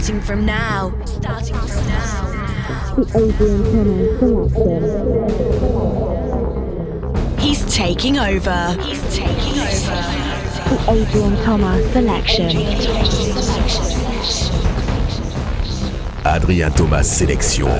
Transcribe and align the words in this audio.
Starting 0.00 0.22
from 0.22 0.46
now. 0.46 0.94
Starting 1.04 1.56
from 1.56 1.86
now. 1.86 2.26
The 2.96 3.04
Adrian 3.18 4.18
Thomas 4.18 4.52
selection. 4.54 4.82
He's 7.38 7.62
taking 7.74 8.16
over. 8.16 8.74
He's 8.80 9.02
taking 9.14 9.58
over. 9.60 9.96
The 10.70 10.78
Adrian 10.88 11.36
Thomas 11.44 11.84
selection. 11.92 12.56
Adrian 16.24 16.72
Thomas 16.72 17.06
sélection. 17.06 17.76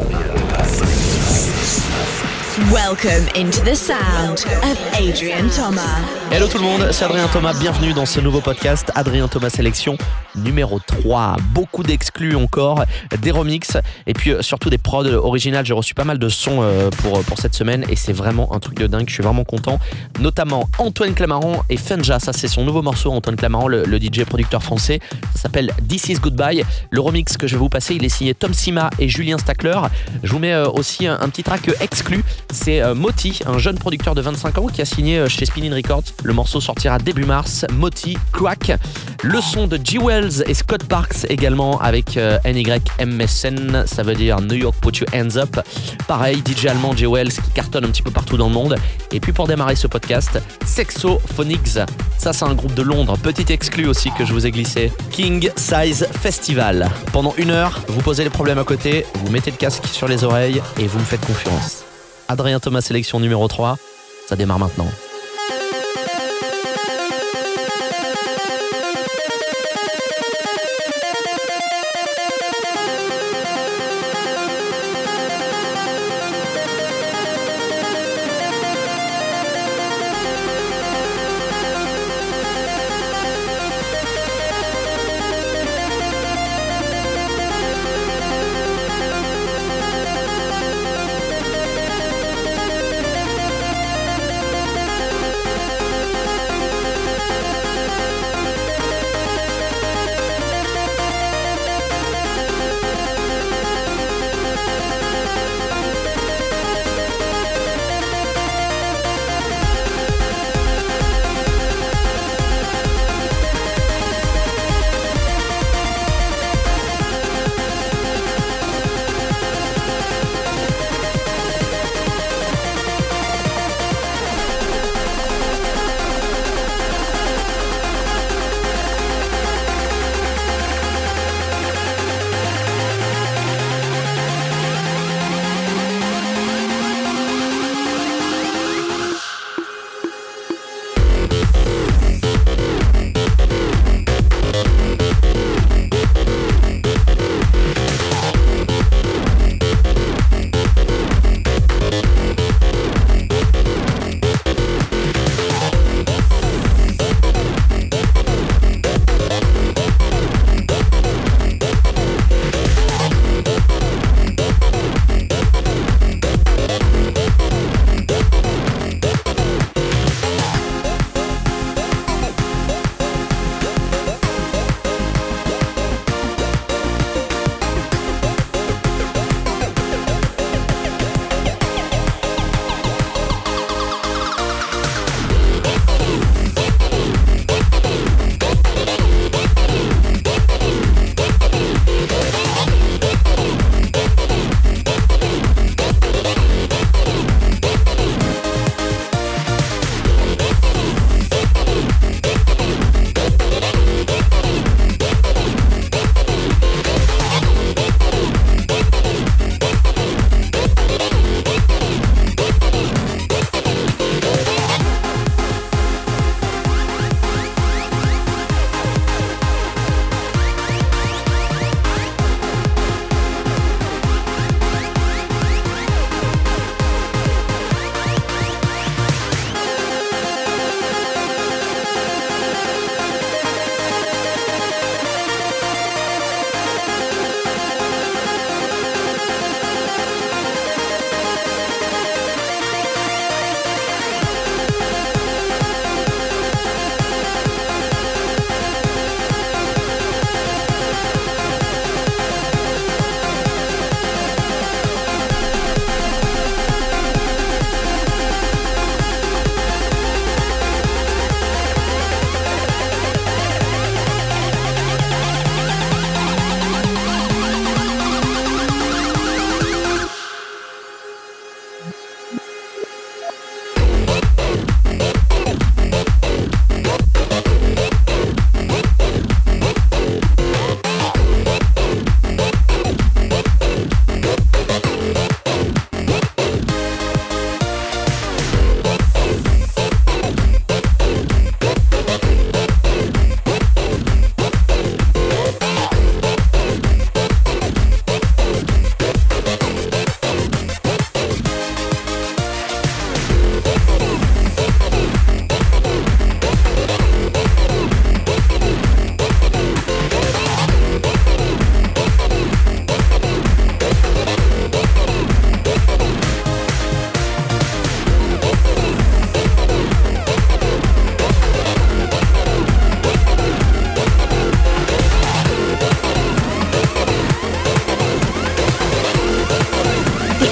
Welcome 2.58 3.28
into 3.36 3.62
the 3.64 3.76
sound 3.76 4.44
of 4.64 4.76
Adrian 4.98 5.48
Thomas. 5.50 6.20
Hello 6.32 6.46
tout 6.48 6.58
le 6.58 6.64
monde, 6.64 6.88
c'est 6.92 7.04
Adrien 7.04 7.26
Thomas, 7.28 7.54
bienvenue 7.54 7.92
dans 7.92 8.06
ce 8.06 8.20
nouveau 8.20 8.40
podcast 8.40 8.90
Adrien 8.94 9.26
Thomas 9.28 9.50
Sélection 9.50 9.96
numéro 10.36 10.78
3. 10.78 11.36
Beaucoup 11.52 11.82
d'exclus 11.82 12.36
encore, 12.36 12.84
des 13.20 13.32
remixes 13.32 13.76
et 14.06 14.12
puis 14.12 14.30
euh, 14.30 14.42
surtout 14.42 14.70
des 14.70 14.78
prods 14.78 15.06
originales. 15.06 15.66
J'ai 15.66 15.74
reçu 15.74 15.92
pas 15.94 16.04
mal 16.04 16.18
de 16.18 16.28
sons 16.28 16.60
euh, 16.62 16.90
pour, 16.90 17.20
pour 17.24 17.38
cette 17.38 17.54
semaine 17.54 17.84
et 17.88 17.96
c'est 17.96 18.12
vraiment 18.12 18.54
un 18.54 18.60
truc 18.60 18.78
de 18.78 18.86
dingue, 18.86 19.08
je 19.08 19.14
suis 19.14 19.22
vraiment 19.24 19.42
content. 19.42 19.80
Notamment 20.20 20.68
Antoine 20.78 21.14
Clamaran 21.14 21.64
et 21.68 21.76
Fenja, 21.76 22.20
ça 22.20 22.32
c'est 22.32 22.48
son 22.48 22.64
nouveau 22.64 22.82
morceau, 22.82 23.10
Antoine 23.10 23.36
Clamaran, 23.36 23.66
le, 23.68 24.00
DJ 24.00 24.24
producteur 24.24 24.62
français. 24.62 25.00
Ça 25.34 25.42
s'appelle 25.42 25.72
This 25.88 26.08
is 26.08 26.14
Goodbye. 26.14 26.64
Le 26.90 27.00
remix 27.00 27.36
que 27.36 27.48
je 27.48 27.54
vais 27.54 27.60
vous 27.60 27.68
passer, 27.68 27.96
il 27.96 28.04
est 28.04 28.08
signé 28.08 28.34
Tom 28.34 28.54
Sima 28.54 28.90
et 28.98 29.08
Julien 29.08 29.36
Stackler. 29.36 29.78
Je 30.22 30.30
vous 30.32 30.38
mets 30.38 30.52
euh, 30.52 30.68
aussi 30.68 31.08
un, 31.08 31.18
un 31.20 31.28
petit 31.28 31.42
track 31.42 31.70
exclu, 31.80 32.22
c'est 32.52 32.82
Moti, 32.94 33.40
un 33.46 33.58
jeune 33.58 33.78
producteur 33.78 34.14
de 34.14 34.20
25 34.20 34.58
ans 34.58 34.66
qui 34.66 34.82
a 34.82 34.84
signé 34.84 35.28
chez 35.28 35.46
Spinning 35.46 35.72
Records. 35.72 36.04
Le 36.22 36.32
morceau 36.32 36.60
sortira 36.60 36.98
début 36.98 37.24
mars. 37.24 37.64
Moti, 37.72 38.16
Quack. 38.32 38.72
Le 39.22 39.40
son 39.40 39.66
de 39.66 39.78
G. 39.82 39.98
Wells 39.98 40.44
et 40.46 40.54
Scott 40.54 40.84
Parks 40.84 41.26
également 41.28 41.78
avec 41.80 42.16
euh, 42.16 42.38
NYMSN, 42.44 43.84
ça 43.86 44.02
veut 44.02 44.14
dire 44.14 44.40
New 44.40 44.54
York 44.54 44.74
Put 44.80 44.98
Your 44.98 45.08
Hands 45.14 45.36
Up. 45.36 45.60
Pareil, 46.08 46.42
DJ 46.46 46.66
allemand 46.66 46.96
G. 46.96 47.06
Wells 47.06 47.32
qui 47.32 47.50
cartonne 47.54 47.84
un 47.84 47.88
petit 47.88 48.02
peu 48.02 48.10
partout 48.10 48.36
dans 48.36 48.48
le 48.48 48.54
monde. 48.54 48.76
Et 49.12 49.20
puis 49.20 49.32
pour 49.32 49.46
démarrer 49.46 49.76
ce 49.76 49.86
podcast, 49.86 50.40
Sexophonics. 50.64 51.78
Ça, 52.18 52.32
c'est 52.32 52.44
un 52.44 52.54
groupe 52.54 52.74
de 52.74 52.82
Londres, 52.82 53.18
petit 53.18 53.52
exclu 53.52 53.86
aussi 53.86 54.10
que 54.12 54.24
je 54.24 54.32
vous 54.32 54.46
ai 54.46 54.50
glissé. 54.50 54.90
King 55.10 55.50
Size 55.56 56.06
Festival. 56.12 56.88
Pendant 57.12 57.34
une 57.36 57.50
heure, 57.50 57.80
vous 57.88 58.00
posez 58.00 58.24
les 58.24 58.30
problèmes 58.30 58.58
à 58.58 58.64
côté, 58.64 59.04
vous 59.14 59.30
mettez 59.30 59.50
le 59.50 59.56
casque 59.56 59.86
sur 59.86 60.08
les 60.08 60.24
oreilles 60.24 60.62
et 60.78 60.86
vous 60.86 60.98
me 60.98 61.04
faites 61.04 61.24
confiance. 61.24 61.89
Adrien 62.30 62.60
Thomas 62.60 62.80
sélection 62.80 63.18
numéro 63.18 63.48
3, 63.48 63.76
ça 64.28 64.36
démarre 64.36 64.60
maintenant. 64.60 64.86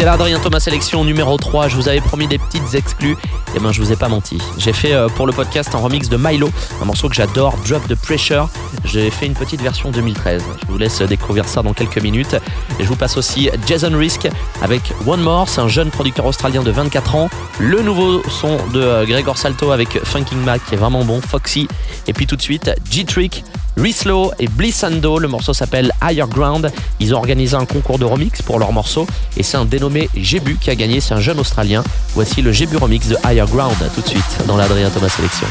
C'est 0.00 0.06
là 0.06 0.12
Adrien 0.14 0.38
Thomas 0.38 0.60
sélection 0.60 1.04
numéro 1.04 1.36
3. 1.36 1.68
Je 1.68 1.76
vous 1.76 1.86
avais 1.86 2.00
promis 2.00 2.26
des 2.26 2.38
petites 2.38 2.74
exclus. 2.74 3.18
Et 3.54 3.58
ben 3.58 3.70
je 3.70 3.82
vous 3.82 3.92
ai 3.92 3.96
pas 3.96 4.08
menti. 4.08 4.38
J'ai 4.56 4.72
fait 4.72 4.94
euh, 4.94 5.10
pour 5.10 5.26
le 5.26 5.34
podcast 5.34 5.74
un 5.74 5.78
remix 5.78 6.08
de 6.08 6.16
Milo, 6.16 6.48
un 6.80 6.86
morceau 6.86 7.10
que 7.10 7.14
j'adore, 7.14 7.54
Drop 7.68 7.86
the 7.86 7.94
Pressure. 7.96 8.48
J'ai 8.86 9.10
fait 9.10 9.26
une 9.26 9.34
petite 9.34 9.60
version 9.60 9.90
2013. 9.90 10.42
Je 10.62 10.72
vous 10.72 10.78
laisse 10.78 11.02
découvrir 11.02 11.46
ça 11.46 11.60
dans 11.60 11.74
quelques 11.74 12.00
minutes. 12.00 12.34
Et 12.78 12.84
je 12.84 12.88
vous 12.88 12.96
passe 12.96 13.18
aussi 13.18 13.50
Jason 13.66 13.92
Risk 13.94 14.26
avec 14.62 14.80
One 15.06 15.20
More. 15.20 15.46
Un 15.58 15.68
jeune 15.68 15.90
producteur 15.90 16.24
australien 16.24 16.62
de 16.62 16.70
24 16.70 17.16
ans. 17.16 17.28
Le 17.58 17.82
nouveau 17.82 18.22
son 18.30 18.56
de 18.68 18.80
euh, 18.80 19.04
Gregor 19.04 19.36
Salto 19.36 19.70
avec 19.70 20.02
Funking 20.02 20.42
Mac 20.42 20.62
qui 20.66 20.76
est 20.76 20.78
vraiment 20.78 21.04
bon. 21.04 21.20
Foxy. 21.20 21.68
Et 22.06 22.14
puis 22.14 22.26
tout 22.26 22.36
de 22.36 22.42
suite 22.42 22.70
G-Trick. 22.90 23.44
Rislow 23.80 24.32
et 24.38 24.46
Blissando, 24.46 25.18
le 25.18 25.26
morceau 25.26 25.54
s'appelle 25.54 25.90
Higher 26.02 26.26
Ground. 26.28 26.70
Ils 26.98 27.14
ont 27.14 27.18
organisé 27.18 27.56
un 27.56 27.64
concours 27.64 27.98
de 27.98 28.04
remix 28.04 28.42
pour 28.42 28.58
leur 28.58 28.72
morceau 28.72 29.06
et 29.38 29.42
c'est 29.42 29.56
un 29.56 29.64
dénommé 29.64 30.10
Jébu 30.14 30.58
qui 30.60 30.68
a 30.68 30.74
gagné, 30.74 31.00
c'est 31.00 31.14
un 31.14 31.20
jeune 31.20 31.38
Australien. 31.38 31.82
Voici 32.14 32.42
le 32.42 32.52
Jébu 32.52 32.76
remix 32.76 33.08
de 33.08 33.16
Higher 33.24 33.46
Ground 33.50 33.76
tout 33.94 34.02
de 34.02 34.08
suite 34.08 34.46
dans 34.46 34.58
l'Adrien 34.58 34.90
Thomas 34.90 35.08
Sélection. 35.08 35.46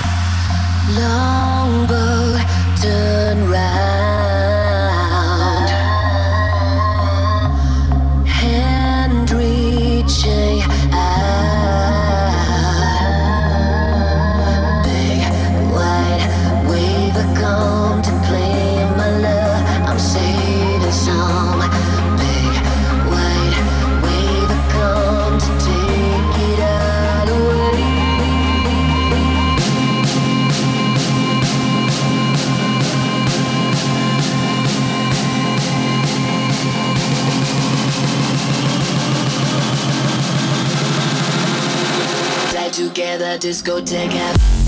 Together, 42.80 43.38
discotheque. 43.38 44.59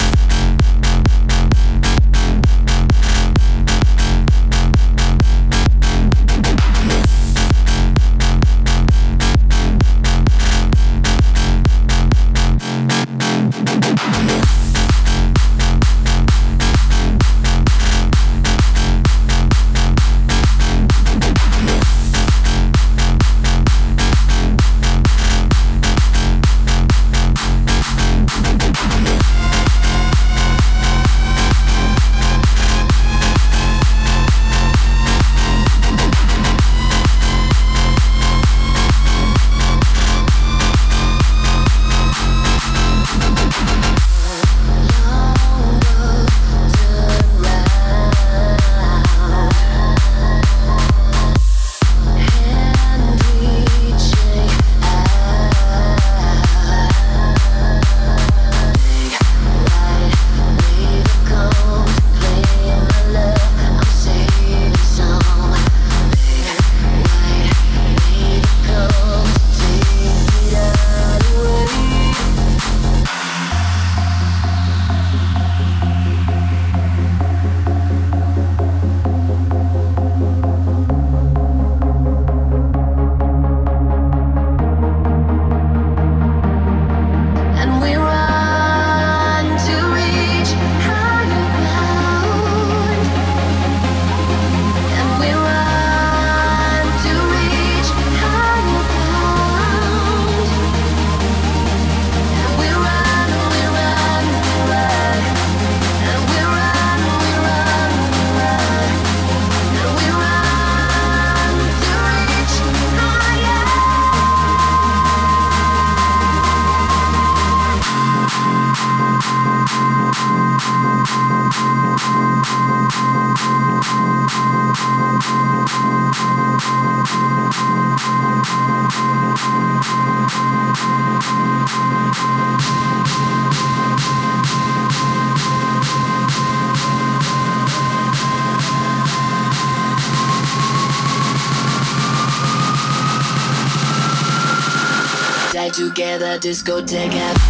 discoteca. 146.42 147.41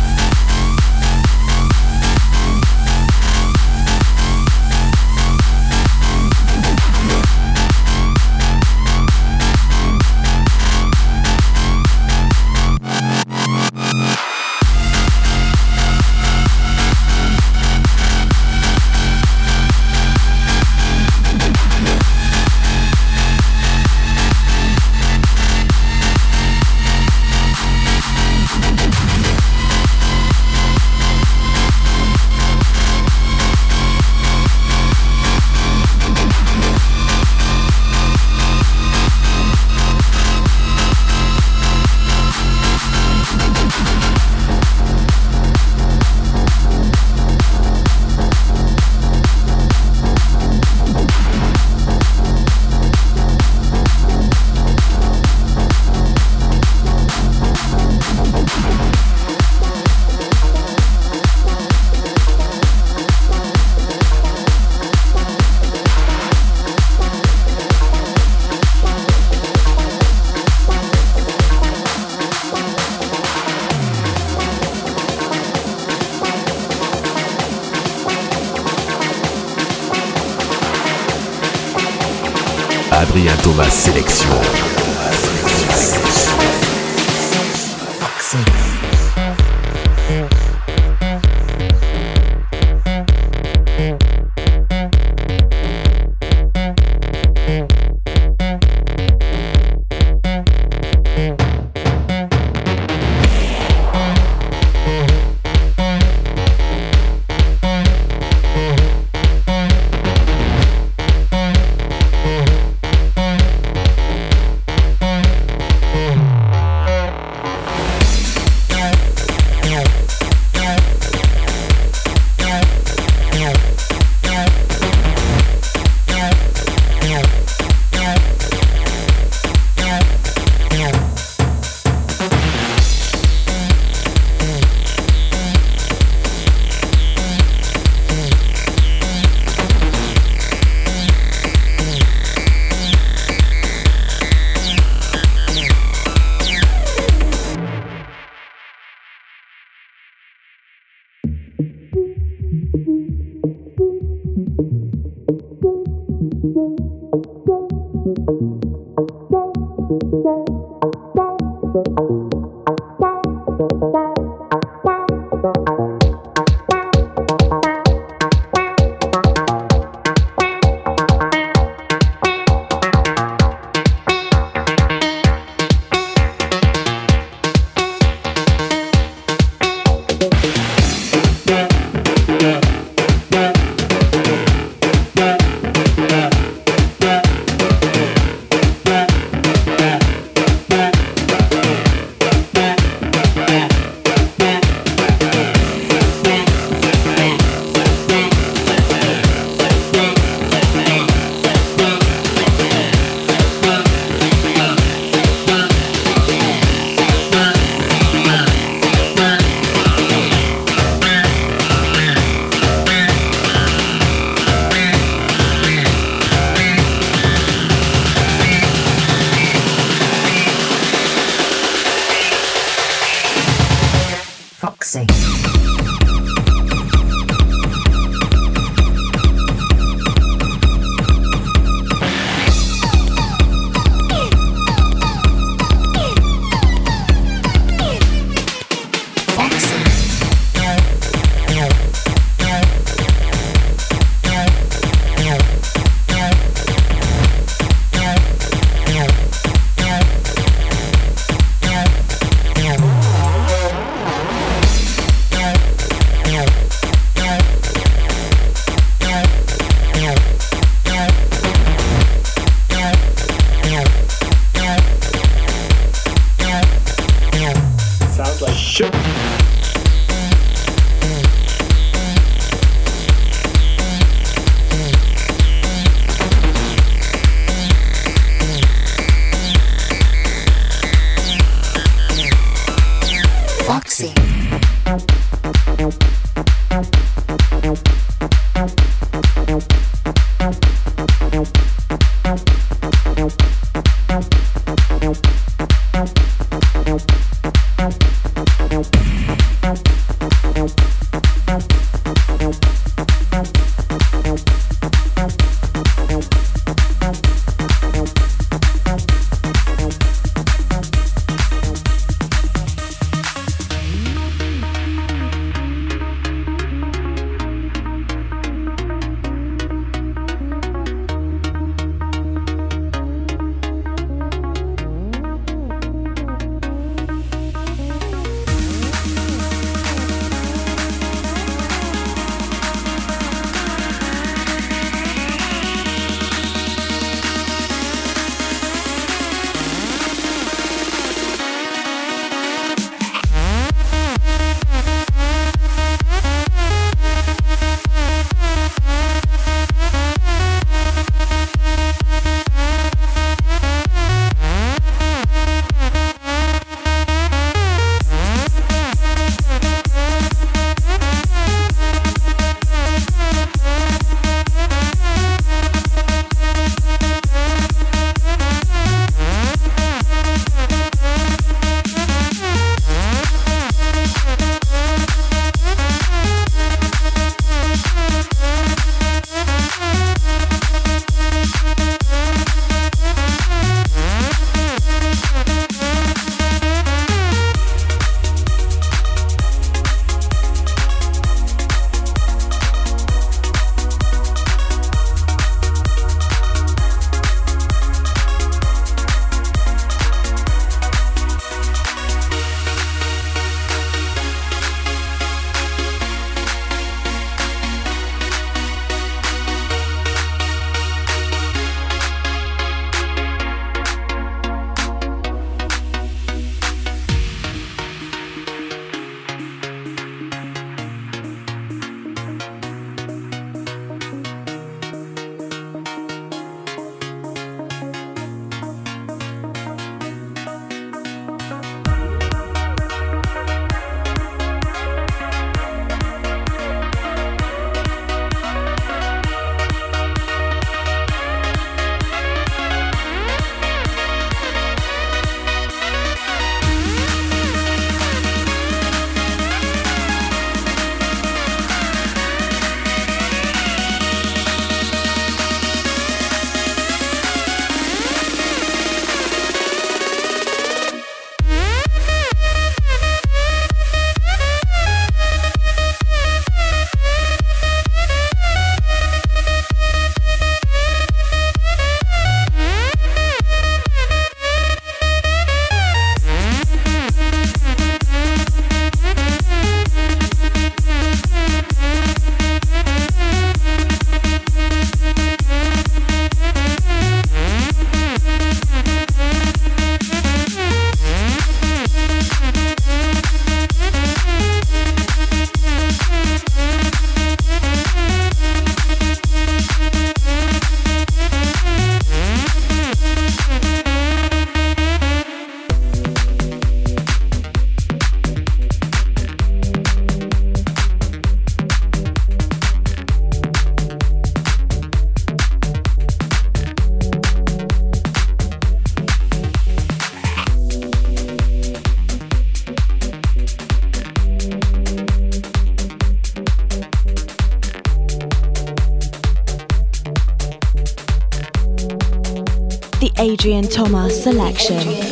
Selection. 534.10 535.11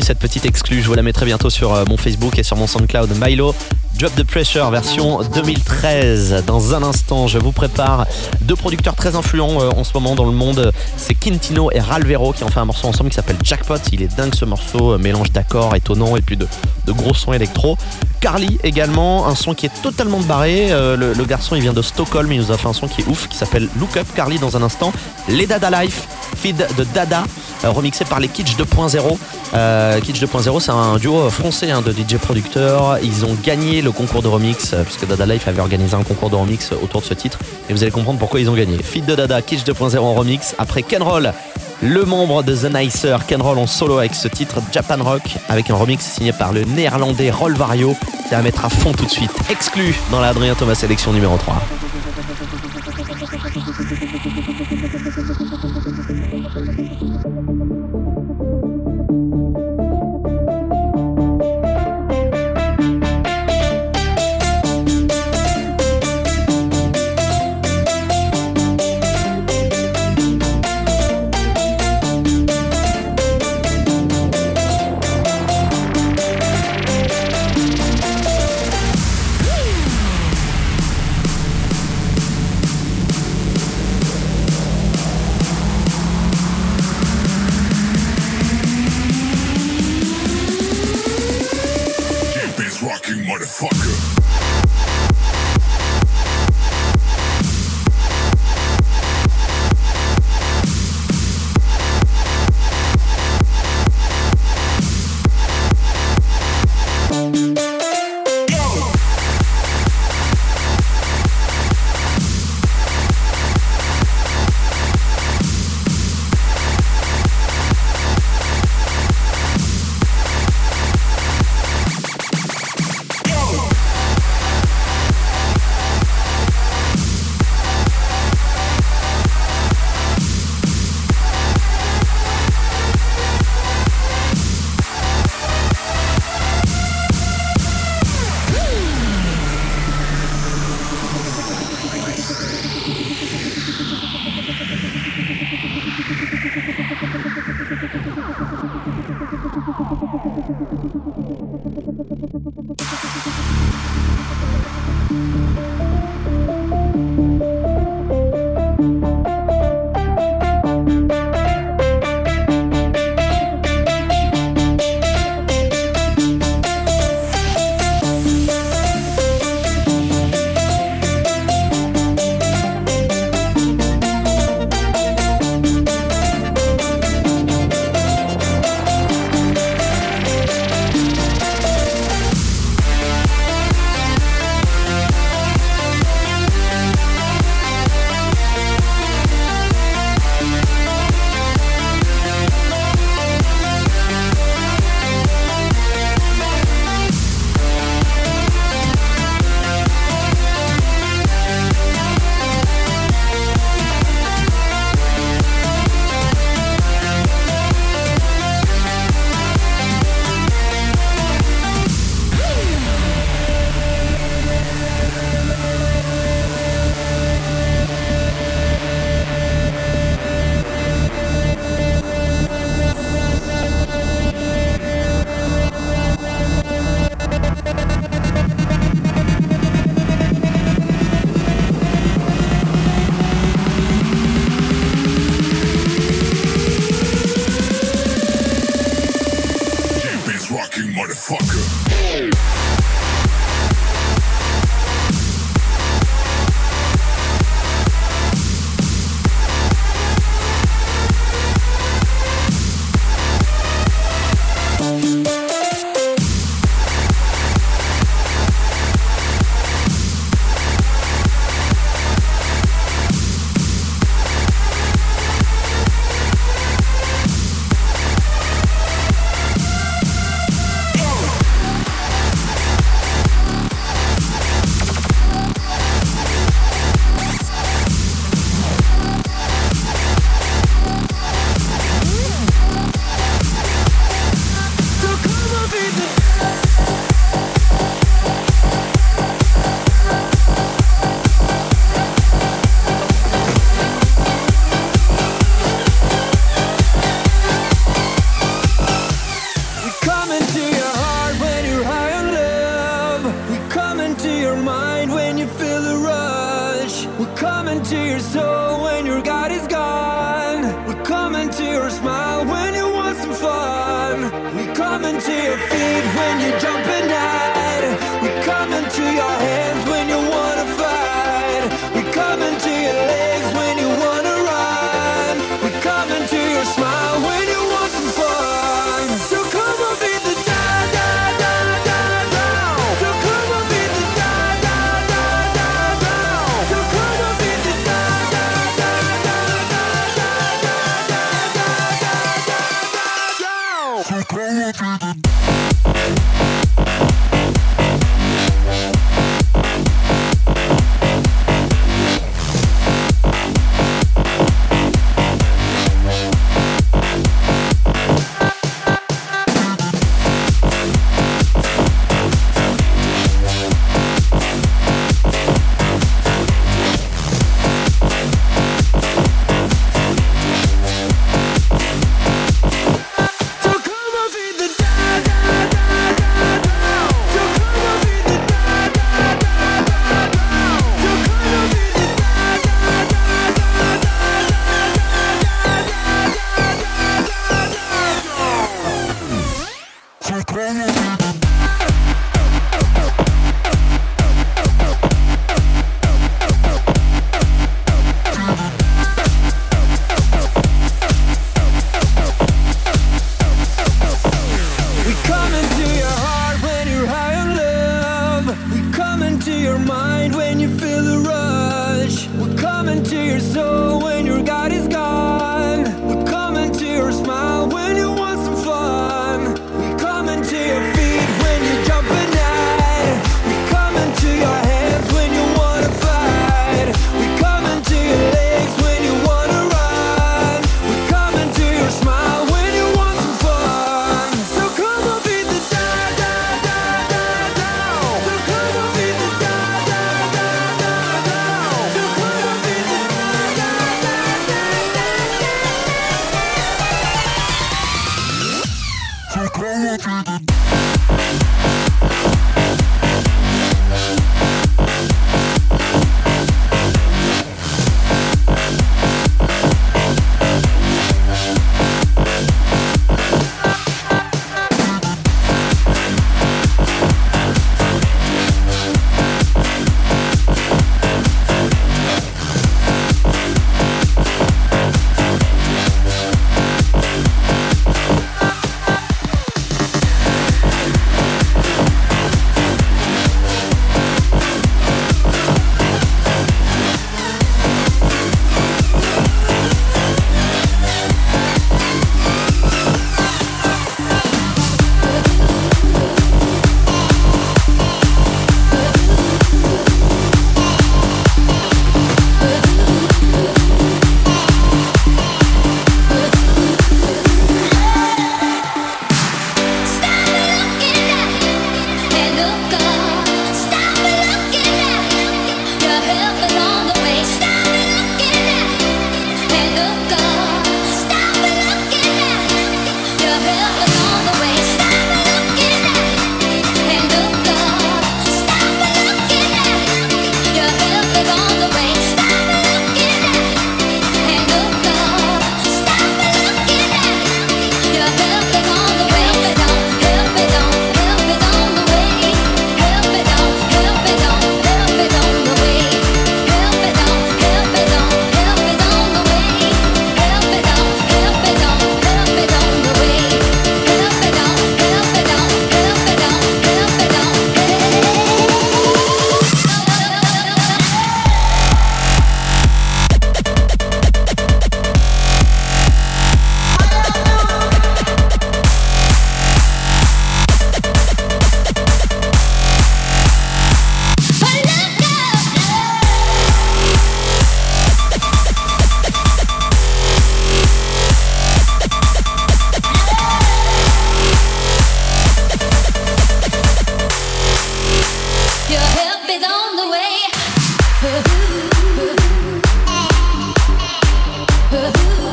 Cette 0.00 0.18
petite 0.18 0.46
exclue, 0.46 0.80
je 0.80 0.86
vous 0.86 0.94
la 0.94 1.02
mettrai 1.02 1.26
bientôt 1.26 1.50
sur 1.50 1.74
euh, 1.74 1.84
mon 1.86 1.96
Facebook 1.96 2.38
et 2.38 2.42
sur 2.42 2.56
mon 2.56 2.66
SoundCloud. 2.66 3.10
Milo, 3.20 3.54
Drop 3.98 4.14
the 4.14 4.24
Pressure 4.24 4.70
version 4.70 5.22
2013. 5.22 6.44
Dans 6.46 6.74
un 6.74 6.82
instant, 6.82 7.26
je 7.26 7.38
vous 7.38 7.52
prépare 7.52 8.06
deux 8.40 8.56
producteurs 8.56 8.94
très 8.94 9.16
influents 9.16 9.60
euh, 9.60 9.70
en 9.70 9.84
ce 9.84 9.92
moment 9.92 10.14
dans 10.14 10.24
le 10.24 10.32
monde. 10.32 10.72
C'est 10.96 11.14
Quintino 11.14 11.70
et 11.72 11.80
Ralvero 11.80 12.32
qui 12.32 12.42
ont 12.42 12.48
fait 12.48 12.60
un 12.60 12.64
morceau 12.64 12.88
ensemble 12.88 13.10
qui 13.10 13.16
s'appelle 13.16 13.36
Jackpot. 13.42 13.76
Il 13.92 14.02
est 14.02 14.16
dingue 14.16 14.34
ce 14.34 14.46
morceau, 14.46 14.92
euh, 14.92 14.98
mélange 14.98 15.30
d'accords 15.30 15.76
étonnant 15.76 16.16
et 16.16 16.22
puis 16.22 16.38
de, 16.38 16.46
gros 16.88 17.14
sons 17.14 17.34
électro. 17.34 17.76
Carly 18.20 18.58
également, 18.62 19.26
un 19.26 19.34
son 19.34 19.52
qui 19.52 19.66
est 19.66 19.82
totalement 19.82 20.20
barré. 20.20 20.70
Le, 20.70 21.12
le 21.12 21.24
garçon 21.24 21.56
il 21.56 21.62
vient 21.62 21.72
de 21.72 21.82
Stockholm, 21.82 22.32
il 22.32 22.40
nous 22.40 22.52
a 22.52 22.56
fait 22.56 22.68
un 22.68 22.72
son 22.72 22.88
qui 22.88 23.02
est 23.02 23.08
ouf 23.08 23.28
qui 23.28 23.36
s'appelle 23.36 23.68
Look 23.78 23.96
Up. 23.96 24.06
Carly 24.14 24.38
dans 24.38 24.56
un 24.56 24.62
instant. 24.62 24.92
Les 25.28 25.46
Dada 25.46 25.82
Life, 25.82 26.06
feed 26.42 26.66
de 26.76 26.82
Dada, 26.92 27.22
euh, 27.64 27.70
remixé 27.70 28.04
par 28.04 28.18
les 28.18 28.26
Kitsch 28.26 28.56
2.0. 28.56 29.16
Euh, 29.54 30.00
Kitsch 30.00 30.20
2.0 30.20 30.60
c'est 30.60 30.72
un 30.72 30.96
duo 30.96 31.30
français 31.30 31.70
hein, 31.70 31.82
de 31.82 31.92
DJ 31.92 32.16
producteurs. 32.16 32.98
Ils 33.00 33.24
ont 33.24 33.36
gagné 33.44 33.80
le 33.80 33.92
concours 33.92 34.22
de 34.22 34.28
remix 34.28 34.72
euh, 34.72 34.82
puisque 34.82 35.06
Dada 35.06 35.24
Life 35.24 35.46
avait 35.46 35.60
organisé 35.60 35.94
un 35.94 36.02
concours 36.02 36.30
de 36.30 36.34
remix 36.34 36.72
autour 36.72 37.00
de 37.00 37.06
ce 37.06 37.14
titre. 37.14 37.38
Et 37.68 37.72
vous 37.72 37.82
allez 37.84 37.92
comprendre 37.92 38.18
pourquoi 38.18 38.40
ils 38.40 38.50
ont 38.50 38.54
gagné. 38.54 38.82
Feed 38.82 39.04
de 39.04 39.14
Dada, 39.14 39.40
Kitsch 39.40 39.64
2.0 39.64 39.98
en 39.98 40.14
remix. 40.14 40.56
Après 40.58 40.82
Ken 40.82 41.00
Roll, 41.00 41.32
le 41.80 42.04
membre 42.04 42.42
de 42.42 42.56
The 42.56 42.74
Nicer, 42.74 43.24
Ken 43.28 43.40
Roll 43.40 43.58
en 43.58 43.68
solo 43.68 43.98
avec 43.98 44.14
ce 44.14 44.26
titre 44.26 44.56
Japan 44.72 44.98
Rock, 44.98 45.22
avec 45.48 45.70
un 45.70 45.76
remix 45.76 46.04
signé 46.04 46.32
par 46.32 46.52
le 46.52 46.64
néerlandais 46.64 47.30
Roll 47.30 47.54
Vario. 47.54 47.94
C'est 48.28 48.34
à 48.34 48.42
mettre 48.42 48.64
à 48.64 48.68
fond 48.68 48.92
tout 48.92 49.04
de 49.04 49.10
suite. 49.10 49.32
Exclu 49.48 49.94
dans 50.10 50.18
la 50.18 50.30
Adrien 50.30 50.56
Thomas 50.56 50.74
sélection 50.74 51.12
numéro 51.12 51.36
3. 51.36 51.62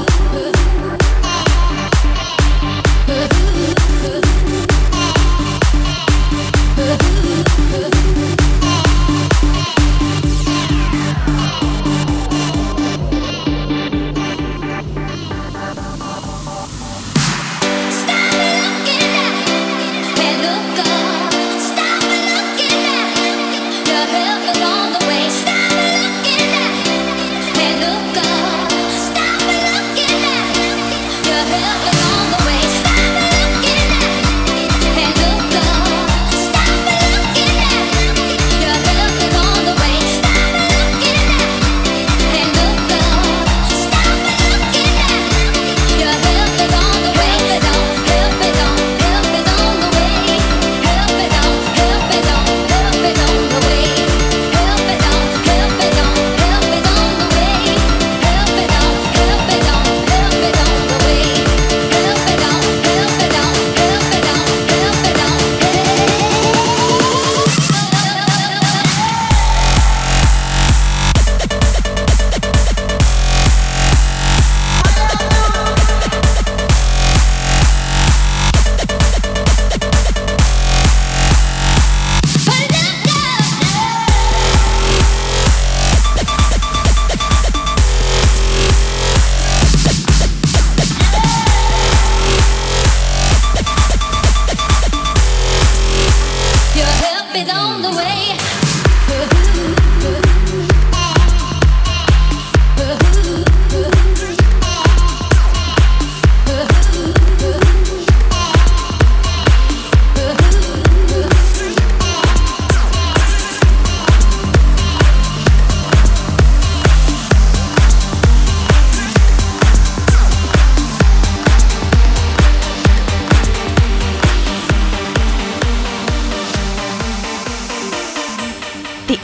good. 0.10 0.59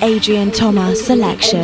The 0.05 0.11
Adrian 0.11 0.51
Thomas 0.51 1.03
Selection. 1.03 1.63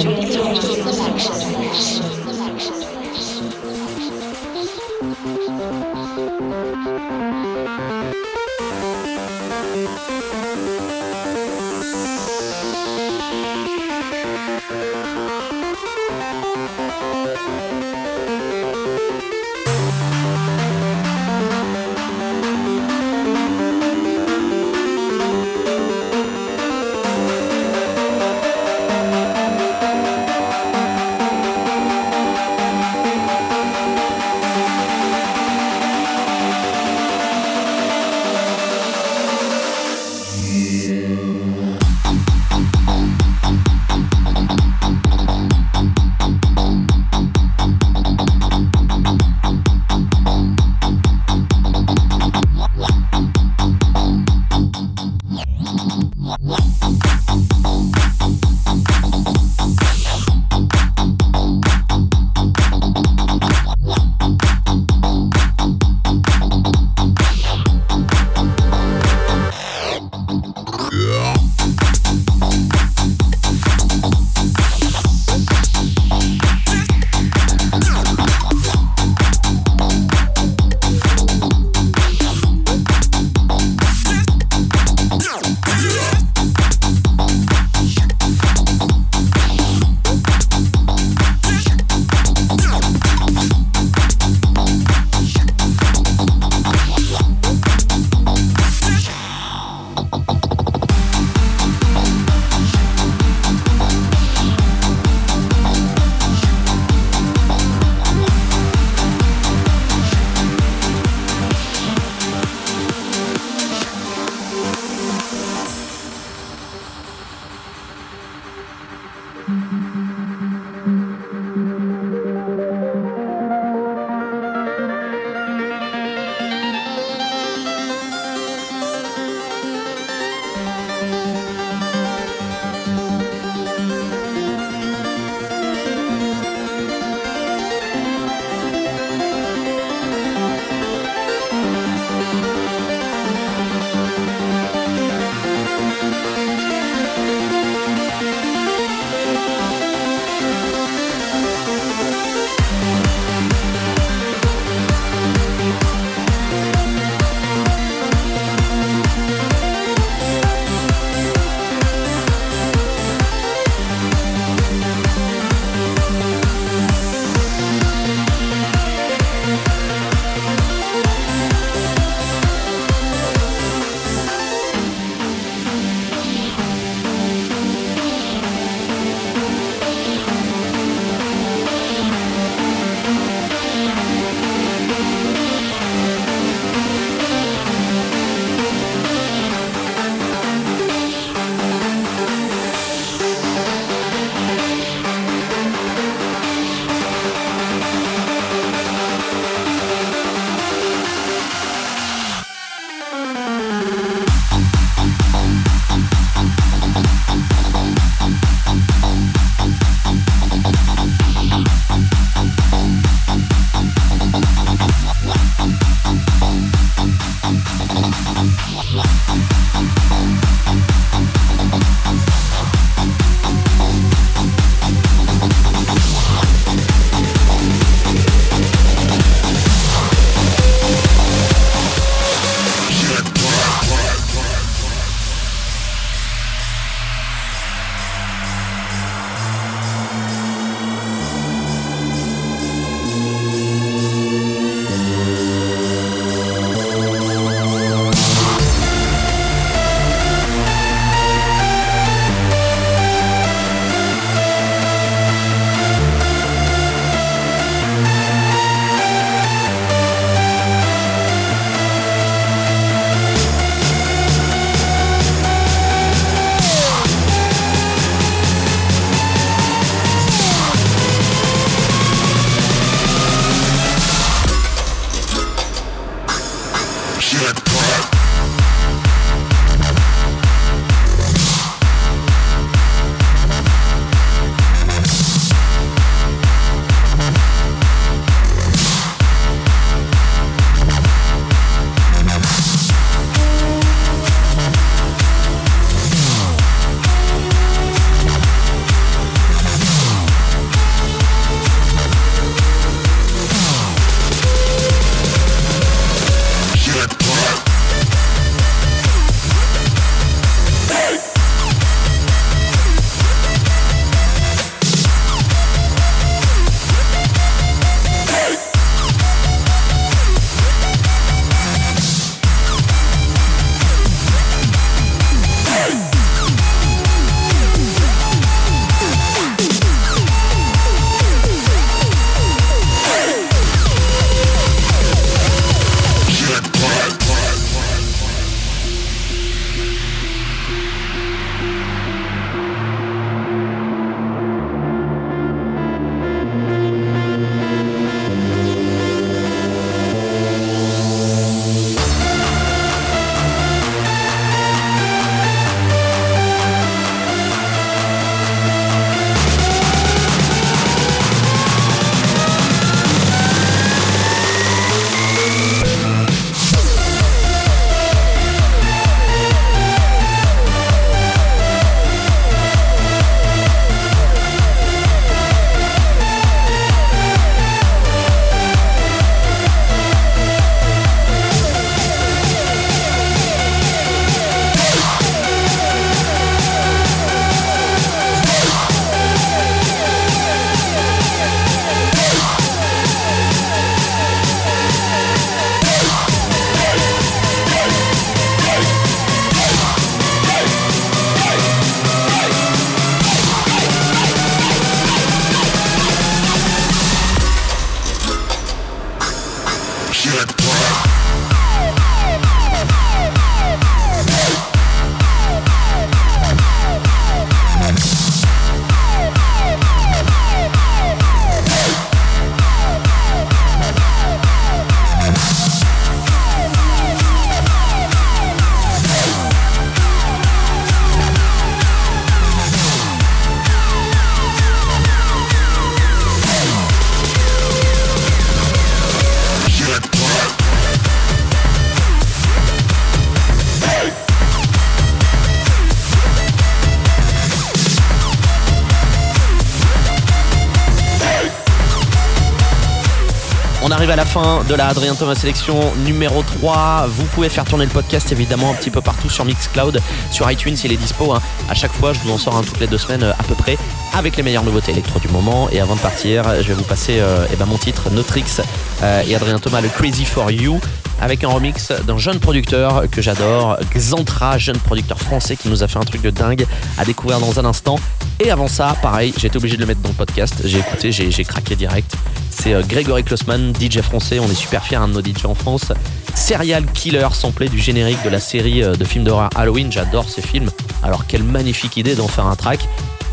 On 453.91 453.93
arrive 453.93 454.11
à 454.11 454.15
la 454.15 454.25
fin 454.25 454.63
de 454.69 454.73
la 454.73 454.87
Adrien 454.87 455.15
Thomas 455.15 455.35
sélection 455.35 455.77
numéro 456.05 456.43
3. 456.43 457.07
Vous 457.09 457.25
pouvez 457.25 457.49
faire 457.49 457.65
tourner 457.65 457.83
le 457.83 457.91
podcast 457.91 458.31
évidemment 458.31 458.71
un 458.71 458.73
petit 458.73 458.89
peu 458.89 459.01
partout 459.01 459.29
sur 459.29 459.43
Mixcloud, 459.43 459.99
sur 460.31 460.49
iTunes, 460.49 460.77
il 460.85 460.93
est 460.93 460.95
dispo. 460.95 461.33
hein. 461.33 461.41
À 461.69 461.73
chaque 461.73 461.91
fois, 461.91 462.13
je 462.13 462.19
vous 462.19 462.31
en 462.31 462.37
sors 462.37 462.55
un 462.55 462.63
toutes 462.63 462.79
les 462.79 462.87
deux 462.87 462.97
semaines 462.97 463.23
euh, 463.23 463.33
à 463.37 463.43
peu 463.43 463.53
près 463.53 463.77
avec 464.13 464.37
les 464.37 464.43
meilleures 464.43 464.63
nouveautés 464.63 464.93
électro 464.93 465.19
du 465.19 465.27
moment. 465.27 465.67
Et 465.71 465.81
avant 465.81 465.95
de 465.95 465.99
partir, 465.99 466.45
je 466.61 466.69
vais 466.69 466.73
vous 466.73 466.85
passer 466.85 467.19
euh, 467.19 467.45
eh 467.51 467.57
ben, 467.57 467.65
mon 467.65 467.77
titre, 467.77 468.09
Notrix 468.11 468.61
euh, 469.03 469.23
et 469.27 469.35
Adrien 469.35 469.59
Thomas, 469.59 469.81
le 469.81 469.89
Crazy 469.89 470.23
for 470.23 470.51
You 470.51 470.79
avec 471.21 471.43
un 471.43 471.49
remix 471.49 471.91
d'un 472.05 472.17
jeune 472.17 472.39
producteur 472.39 473.03
que 473.09 473.21
j'adore, 473.21 473.77
Xantra, 473.95 474.57
jeune 474.57 474.77
producteur 474.77 475.19
français 475.19 475.55
qui 475.55 475.69
nous 475.69 475.83
a 475.83 475.87
fait 475.87 475.99
un 475.99 476.03
truc 476.03 476.21
de 476.21 476.31
dingue 476.31 476.65
à 476.97 477.05
découvrir 477.05 477.39
dans 477.39 477.59
un 477.59 477.65
instant. 477.65 477.99
Et 478.39 478.49
avant 478.49 478.67
ça, 478.67 478.95
pareil, 479.01 479.33
j'ai 479.37 479.47
été 479.47 479.57
obligé 479.57 479.75
de 479.75 479.81
le 479.81 479.87
mettre 479.87 480.01
dans 480.01 480.09
le 480.09 480.15
podcast. 480.15 480.55
J'ai 480.65 480.79
écouté, 480.79 481.11
j'ai 481.11 481.43
craqué 481.43 481.75
direct. 481.75 482.15
C'est 482.49 482.73
euh, 482.73 482.81
Grégory 482.81 483.23
Klossman, 483.23 483.73
DJ 483.79 484.01
français. 484.01 484.39
On 484.39 484.49
est 484.49 484.55
super 484.55 484.83
fiers, 484.83 484.97
un 484.97 485.07
de 485.07 485.13
nos 485.13 485.21
DJ 485.21 485.45
en 485.45 485.55
France. 485.55 485.93
Serial 486.35 486.85
Killer, 486.91 487.27
samplé 487.33 487.69
du 487.69 487.79
générique 487.79 488.21
de 488.23 488.29
la 488.29 488.39
série 488.39 488.83
euh, 488.83 488.95
de 488.95 489.05
films 489.05 489.23
d'horreur 489.23 489.49
Halloween. 489.55 489.91
J'adore 489.91 490.27
ces 490.27 490.41
films. 490.41 490.69
Alors, 491.03 491.27
quelle 491.27 491.43
magnifique 491.43 491.97
idée 491.97 492.15
d'en 492.15 492.27
faire 492.27 492.47
un 492.47 492.55
track. 492.55 492.87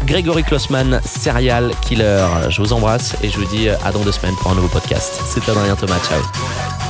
Grégory 0.07 0.45
Klossman, 0.45 1.01
Serial 1.05 1.73
Killer. 1.83 2.27
Je 2.51 2.63
vous 2.63 2.73
embrasse 2.73 3.17
et 3.23 3.31
je 3.31 3.37
vous 3.37 3.47
dis 3.47 3.69
à 3.69 3.91
dans 3.93 4.01
deux 4.01 4.13
semaines 4.13 4.37
pour 4.41 4.53
un 4.53 4.55
nouveau 4.55 4.69
podcast. 4.69 5.21
C'est 5.27 5.47
Adrien 5.49 5.75
Thomas. 5.75 5.99
Ciao. 6.09 6.88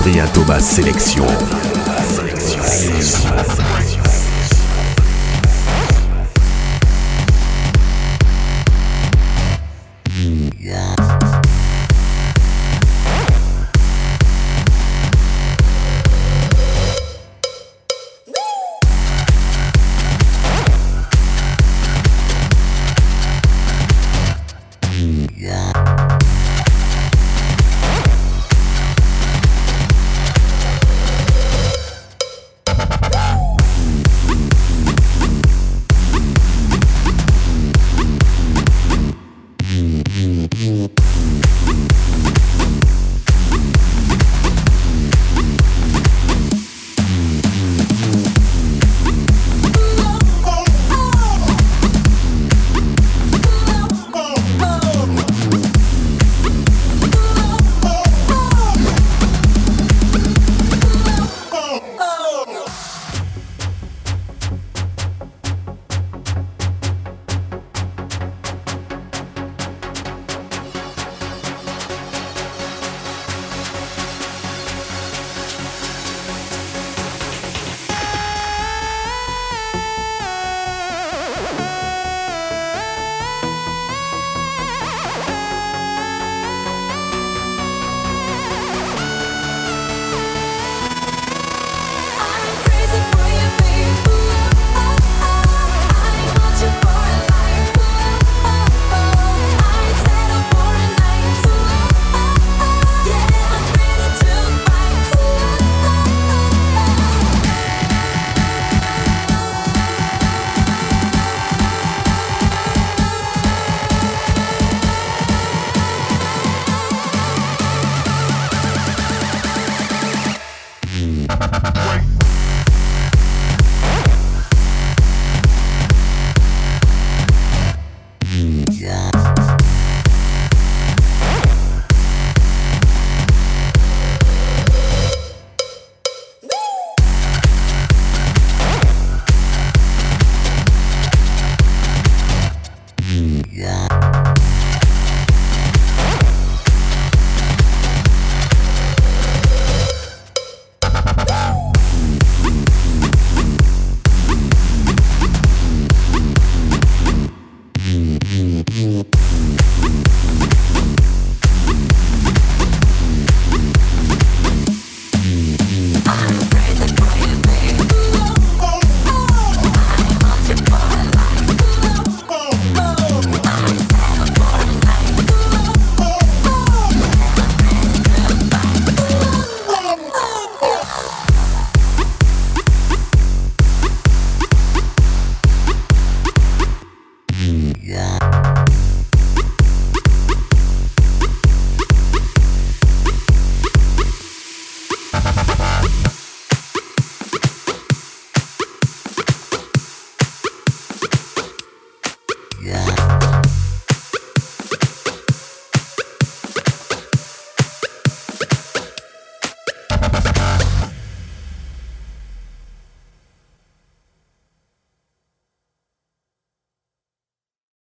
Adrien 0.00 0.26
Thomas 0.28 0.60
Sélection. 0.60 1.26
Sélection. 2.38 3.59